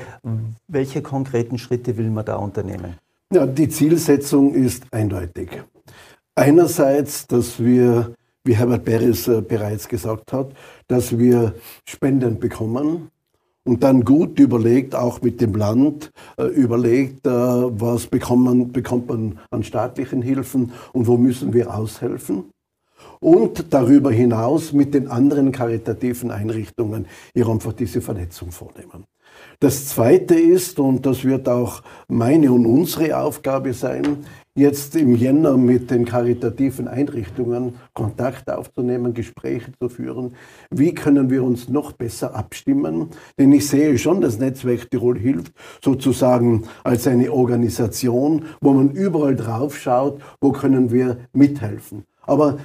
Welche 0.67 1.01
konkreten 1.01 1.57
Schritte 1.57 1.97
will 1.97 2.09
man 2.09 2.25
da 2.25 2.35
unternehmen? 2.35 2.97
Ja, 3.33 3.45
die 3.45 3.69
Zielsetzung 3.69 4.53
ist 4.53 4.83
eindeutig. 4.91 5.63
Einerseits, 6.35 7.27
dass 7.27 7.63
wir, 7.63 8.13
wie 8.43 8.55
Herbert 8.55 8.83
Beres 8.83 9.27
äh, 9.27 9.41
bereits 9.41 9.87
gesagt 9.87 10.33
hat, 10.33 10.51
dass 10.87 11.17
wir 11.17 11.53
Spenden 11.85 12.39
bekommen 12.39 13.09
und 13.63 13.83
dann 13.83 14.03
gut 14.03 14.39
überlegt, 14.39 14.95
auch 14.95 15.21
mit 15.21 15.39
dem 15.41 15.55
Land 15.55 16.11
äh, 16.37 16.45
überlegt, 16.45 17.27
äh, 17.27 17.29
was 17.29 18.07
bekommt 18.07 18.43
man, 18.43 18.71
bekommt 18.71 19.07
man 19.07 19.39
an 19.51 19.63
staatlichen 19.63 20.21
Hilfen 20.21 20.71
und 20.93 21.07
wo 21.07 21.17
müssen 21.17 21.53
wir 21.53 21.73
aushelfen. 21.73 22.45
Und 23.19 23.71
darüber 23.71 24.11
hinaus 24.11 24.73
mit 24.73 24.93
den 24.93 25.07
anderen 25.07 25.51
karitativen 25.51 26.31
Einrichtungen 26.31 27.05
hier 27.35 27.47
einfach 27.47 27.73
diese 27.73 28.01
Vernetzung 28.01 28.51
vornehmen. 28.51 29.05
Das 29.63 29.85
Zweite 29.85 30.33
ist, 30.33 30.79
und 30.79 31.05
das 31.05 31.23
wird 31.23 31.47
auch 31.47 31.83
meine 32.07 32.51
und 32.51 32.65
unsere 32.65 33.15
Aufgabe 33.15 33.73
sein, 33.73 34.25
jetzt 34.55 34.95
im 34.95 35.15
Jänner 35.15 35.55
mit 35.55 35.91
den 35.91 36.03
karitativen 36.03 36.87
Einrichtungen 36.87 37.75
Kontakt 37.93 38.49
aufzunehmen, 38.49 39.13
Gespräche 39.13 39.71
zu 39.79 39.87
führen. 39.87 40.33
Wie 40.71 40.95
können 40.95 41.29
wir 41.29 41.43
uns 41.43 41.69
noch 41.69 41.91
besser 41.91 42.33
abstimmen? 42.33 43.09
Denn 43.37 43.51
ich 43.51 43.67
sehe 43.67 43.99
schon, 43.99 44.19
das 44.19 44.39
Netzwerk 44.39 44.89
Tirol 44.89 45.19
hilft 45.19 45.53
sozusagen 45.85 46.63
als 46.83 47.05
eine 47.05 47.31
Organisation, 47.31 48.45
wo 48.61 48.73
man 48.73 48.89
überall 48.89 49.35
drauf 49.35 49.77
schaut, 49.77 50.23
wo 50.41 50.53
können 50.53 50.91
wir 50.91 51.19
mithelfen. 51.33 52.05
Aber 52.23 52.57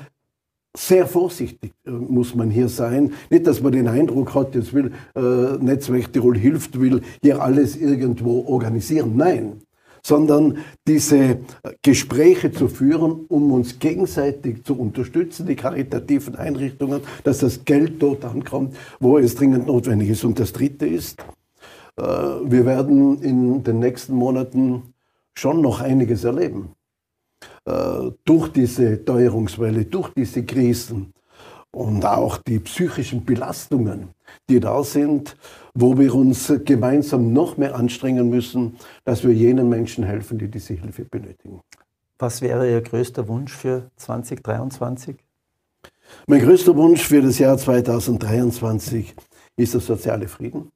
sehr 0.77 1.07
vorsichtig 1.07 1.73
äh, 1.87 1.91
muss 1.91 2.35
man 2.35 2.51
hier 2.51 2.69
sein. 2.69 3.13
Nicht, 3.31 3.47
dass 3.47 3.63
man 3.63 3.73
den 3.73 3.89
Eindruck 3.89 4.35
hat, 4.35 4.55
jetzt 4.55 4.73
will 4.75 4.93
äh, 5.15 5.21
Netzwerk 5.59 6.13
Tirol 6.13 6.37
hilft, 6.37 6.79
will 6.81 7.03
hier 7.23 7.43
alles 7.43 7.77
irgendwo 7.77 8.45
organisieren. 8.47 9.17
Nein, 9.17 9.63
sondern 10.07 10.59
diese 10.87 11.39
Gespräche 11.83 12.53
zu 12.53 12.69
führen, 12.69 13.25
um 13.27 13.51
uns 13.51 13.81
gegenseitig 13.81 14.63
zu 14.63 14.79
unterstützen, 14.79 15.49
die 15.49 15.57
karitativen 15.57 16.37
Einrichtungen, 16.37 17.01
dass 17.25 17.39
das 17.39 17.65
Geld 17.65 18.01
dort 18.01 18.25
ankommt, 18.25 18.77
wo 19.01 19.19
es 19.19 19.35
dringend 19.35 19.67
notwendig 19.67 20.11
ist. 20.11 20.25
Und 20.25 20.39
das 20.39 20.53
Dritte 20.53 20.87
ist, 20.87 21.19
äh, 21.97 22.03
wir 22.03 22.65
werden 22.67 23.21
in 23.21 23.65
den 23.65 23.81
nächsten 23.81 24.15
Monaten 24.15 24.95
schon 25.35 25.61
noch 25.61 25.81
einiges 25.81 26.23
erleben. 26.23 26.76
Äh, 27.67 28.13
durch 28.25 28.49
diese 28.53 29.05
Teuerungswelle, 29.05 29.85
durch 29.87 30.11
diese 30.17 30.45
Krisen 30.45 31.13
und 31.73 32.07
auch 32.07 32.39
die 32.39 32.61
psychischen 32.61 33.25
Belastungen, 33.25 34.11
die 34.49 34.61
da 34.61 34.85
sind, 34.85 35.37
wo 35.75 35.99
wir 35.99 36.15
uns 36.15 36.53
gemeinsam 36.65 37.33
noch 37.33 37.57
mehr 37.57 37.75
anstrengen 37.75 38.31
müssen, 38.31 38.77
dass 39.05 39.25
wir 39.25 39.35
jenen 39.35 39.69
Menschen 39.69 40.05
helfen, 40.05 40.39
die 40.39 40.49
diese 40.49 40.75
Hilfe 40.75 41.05
benötigen. 41.05 41.61
Was 42.21 42.41
wäre 42.41 42.71
Ihr 42.71 42.81
größter 42.81 43.27
Wunsch 43.27 43.53
für 43.53 43.91
2023? 43.97 45.17
Mein 46.29 46.41
größter 46.41 46.77
Wunsch 46.77 47.03
für 47.03 47.21
das 47.21 47.39
Jahr 47.41 47.59
2023 47.59 49.13
ist 49.57 49.75
der 49.75 49.81
soziale 49.81 50.29
Frieden. 50.29 50.71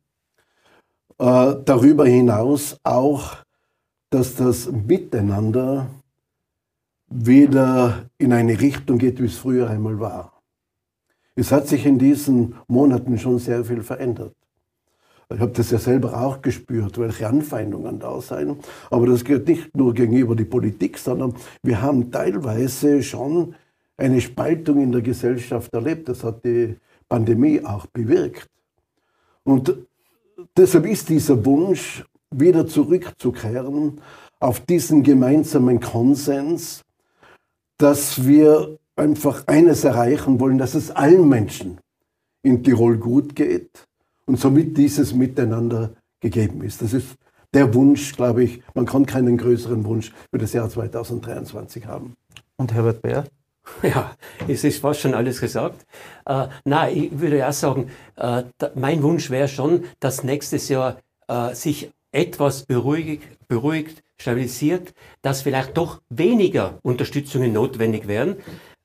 Äh, 1.18 1.54
darüber 1.64 2.04
hinaus 2.06 2.76
auch, 2.82 3.36
dass 4.10 4.34
das 4.34 4.68
Miteinander 4.72 5.86
wieder 7.10 8.06
in 8.18 8.32
eine 8.32 8.60
Richtung 8.60 8.98
geht, 8.98 9.20
wie 9.20 9.26
es 9.26 9.36
früher 9.36 9.68
einmal 9.68 9.98
war. 9.98 10.40
Es 11.34 11.52
hat 11.52 11.68
sich 11.68 11.84
in 11.84 11.98
diesen 11.98 12.54
Monaten 12.68 13.18
schon 13.18 13.38
sehr 13.38 13.64
viel 13.64 13.82
verändert. 13.82 14.34
Ich 15.32 15.38
habe 15.38 15.52
das 15.52 15.70
ja 15.70 15.78
selber 15.78 16.20
auch 16.20 16.42
gespürt, 16.42 16.98
welche 16.98 17.28
Anfeindungen 17.28 18.00
da 18.00 18.20
sind. 18.20 18.64
Aber 18.90 19.06
das 19.06 19.24
geht 19.24 19.46
nicht 19.46 19.76
nur 19.76 19.94
gegenüber 19.94 20.34
die 20.34 20.44
Politik, 20.44 20.98
sondern 20.98 21.34
wir 21.62 21.80
haben 21.80 22.10
teilweise 22.10 23.02
schon 23.02 23.54
eine 23.96 24.20
Spaltung 24.20 24.82
in 24.82 24.90
der 24.90 25.02
Gesellschaft 25.02 25.72
erlebt. 25.72 26.08
Das 26.08 26.24
hat 26.24 26.44
die 26.44 26.76
Pandemie 27.08 27.64
auch 27.64 27.86
bewirkt. 27.86 28.48
Und 29.44 29.74
deshalb 30.56 30.86
ist 30.86 31.08
dieser 31.08 31.44
Wunsch, 31.44 32.04
wieder 32.32 32.66
zurückzukehren 32.66 34.00
auf 34.38 34.60
diesen 34.60 35.02
gemeinsamen 35.02 35.80
Konsens, 35.80 36.82
dass 37.80 38.26
wir 38.26 38.78
einfach 38.96 39.46
eines 39.46 39.84
erreichen 39.84 40.38
wollen, 40.38 40.58
dass 40.58 40.74
es 40.74 40.90
allen 40.90 41.28
Menschen 41.28 41.78
in 42.42 42.62
Tirol 42.62 42.98
gut 42.98 43.34
geht 43.34 43.86
und 44.26 44.38
somit 44.38 44.76
dieses 44.76 45.14
Miteinander 45.14 45.94
gegeben 46.20 46.62
ist. 46.62 46.82
Das 46.82 46.92
ist 46.92 47.16
der 47.54 47.74
Wunsch, 47.74 48.14
glaube 48.14 48.44
ich, 48.44 48.62
man 48.74 48.86
kann 48.86 49.06
keinen 49.06 49.36
größeren 49.36 49.84
Wunsch 49.84 50.12
für 50.30 50.38
das 50.38 50.52
Jahr 50.52 50.68
2023 50.68 51.86
haben. 51.86 52.16
Und 52.56 52.72
Herbert 52.72 53.02
Bär? 53.02 53.24
Ja, 53.82 54.16
es 54.48 54.64
ist 54.64 54.80
fast 54.80 55.00
schon 55.00 55.14
alles 55.14 55.40
gesagt. 55.40 55.86
Äh, 56.26 56.48
nein, 56.64 56.96
ich 56.96 57.20
würde 57.20 57.46
auch 57.46 57.52
sagen, 57.52 57.90
äh, 58.16 58.42
da, 58.58 58.70
mein 58.74 59.02
Wunsch 59.02 59.30
wäre 59.30 59.48
schon, 59.48 59.84
dass 60.00 60.24
nächstes 60.24 60.68
Jahr 60.68 60.98
äh, 61.28 61.54
sich 61.54 61.92
etwas 62.12 62.64
beruhigt, 62.64 63.46
beruhigt, 63.48 64.02
stabilisiert, 64.20 64.94
dass 65.22 65.42
vielleicht 65.42 65.76
doch 65.76 66.02
weniger 66.08 66.78
Unterstützungen 66.82 67.52
notwendig 67.52 68.08
wären. 68.08 68.36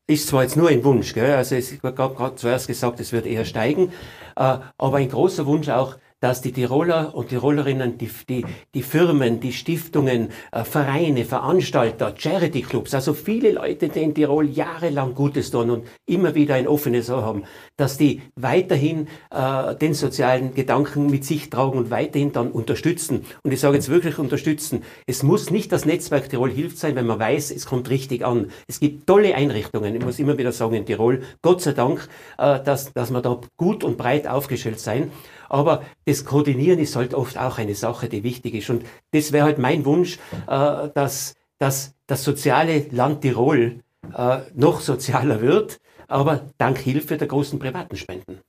Ist 0.07 0.27
zwar 0.27 0.43
jetzt 0.43 0.55
nur 0.55 0.69
ein 0.69 0.83
Wunsch, 0.83 1.13
gell? 1.13 1.33
also 1.33 1.55
es 1.55 1.81
wird 1.81 1.95
gerade 1.95 2.35
zuerst 2.35 2.67
gesagt, 2.67 2.99
es 2.99 3.11
wird 3.11 3.25
eher 3.25 3.43
steigen, 3.43 3.91
äh, 4.35 4.59
aber 4.77 4.97
ein 4.97 5.09
großer 5.09 5.47
Wunsch 5.47 5.69
auch, 5.69 5.97
dass 6.19 6.41
die 6.41 6.51
Tiroler 6.51 7.13
und 7.13 7.29
Tirolerinnen, 7.29 7.97
die, 7.97 8.09
die, 8.27 8.45
die 8.73 8.81
Firmen, 8.81 9.39
die 9.39 9.53
Stiftungen, 9.53 10.29
äh, 10.51 10.63
Vereine, 10.63 11.25
Veranstalter, 11.25 12.13
Charity-Clubs, 12.17 12.93
also 12.93 13.13
viele 13.13 13.51
Leute, 13.51 13.89
die 13.89 14.01
in 14.01 14.13
Tirol 14.13 14.49
jahrelang 14.49 15.13
Gutes 15.13 15.51
tun 15.51 15.69
und 15.69 15.87
immer 16.05 16.33
wieder 16.33 16.55
ein 16.55 16.67
offenes 16.67 17.09
Ohr 17.09 17.23
haben, 17.23 17.43
dass 17.77 17.97
die 17.97 18.21
weiterhin 18.35 19.07
äh, 19.29 19.75
den 19.75 19.93
sozialen 19.93 20.53
Gedanken 20.53 21.07
mit 21.07 21.25
sich 21.25 21.49
tragen 21.49 21.77
und 21.77 21.91
weiterhin 21.91 22.31
dann 22.31 22.51
unterstützen. 22.51 23.25
Und 23.43 23.51
ich 23.51 23.59
sage 23.59 23.75
jetzt 23.75 23.89
wirklich 23.89 24.17
unterstützen. 24.17 24.83
Es 25.05 25.21
muss 25.21 25.51
nicht 25.51 25.71
das 25.71 25.85
Netzwerk 25.85 26.29
Tirol 26.29 26.49
hilft 26.49 26.77
sein, 26.77 26.95
wenn 26.95 27.05
man 27.05 27.19
weiß, 27.19 27.51
es 27.51 27.65
kommt 27.65 27.89
richtig 27.89 28.25
an. 28.25 28.51
Es 28.67 28.79
gibt 28.79 29.05
tolle 29.05 29.35
Einrichtungen, 29.35 29.95
ich 29.95 30.03
muss 30.03 30.19
immer 30.19 30.37
wieder 30.37 30.53
sagen, 30.53 30.75
in 30.75 30.85
Tirol, 30.85 31.23
Gott 31.41 31.61
sei 31.61 31.73
Dank, 31.73 32.07
äh, 32.37 32.63
dass, 32.63 32.93
dass 32.93 33.11
wir 33.11 33.21
da 33.21 33.41
gut 33.57 33.83
und 33.83 33.97
breit 33.97 34.27
aufgestellt 34.27 34.79
sein. 34.79 35.11
Aber 35.49 35.83
das 36.05 36.25
Koordinieren 36.25 36.79
ist 36.79 36.95
halt 36.95 37.13
oft 37.13 37.37
auch 37.37 37.57
eine 37.57 37.75
Sache, 37.75 38.09
die 38.09 38.23
wichtig 38.23 38.55
ist. 38.55 38.69
Und 38.69 38.85
das 39.11 39.31
wäre 39.31 39.45
halt 39.45 39.57
mein 39.59 39.85
Wunsch, 39.85 40.19
äh, 40.47 40.89
dass, 40.93 41.35
dass 41.57 41.93
das 42.07 42.23
soziale 42.23 42.85
Land 42.91 43.21
Tirol 43.21 43.79
äh, 44.15 44.39
noch 44.53 44.81
sozialer 44.81 45.41
wird, 45.41 45.79
aber 46.07 46.41
dank 46.57 46.77
Hilfe 46.77 47.17
der 47.17 47.27
großen 47.27 47.59
privaten 47.59 47.95
Spenden. 47.95 48.39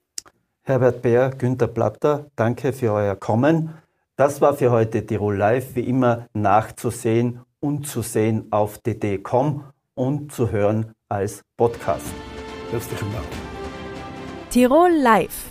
Herbert 0.62 1.02
Bär, 1.02 1.30
Günter 1.30 1.68
Platter, 1.68 2.26
danke 2.34 2.72
für 2.72 2.92
euer 2.92 3.16
Kommen. 3.16 3.74
Das 4.16 4.40
war 4.40 4.54
für 4.54 4.70
heute 4.70 5.06
Tirol 5.06 5.36
Live, 5.36 5.74
wie 5.74 5.82
immer 5.82 6.26
nachzusehen 6.32 7.40
und 7.60 7.86
zu 7.86 8.02
sehen 8.02 8.46
auf 8.50 8.78
dd.com 8.78 9.64
und 9.94 10.32
zu 10.32 10.50
hören 10.50 10.92
als 11.08 11.42
Podcast. 11.56 12.06
Herzlichen 12.70 13.12
Dank. 13.12 13.26
Tirol 14.50 14.90
Live 14.90 15.50